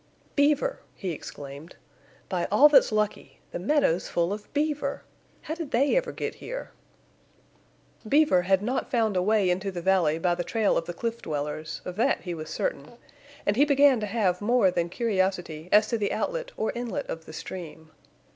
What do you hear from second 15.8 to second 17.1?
to the outlet or inlet